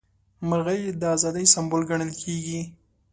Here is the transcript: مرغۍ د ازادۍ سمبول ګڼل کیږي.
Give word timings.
مرغۍ 0.47 0.81
د 1.01 1.03
ازادۍ 1.15 1.45
سمبول 1.53 1.81
ګڼل 1.89 2.11
کیږي. 2.21 2.59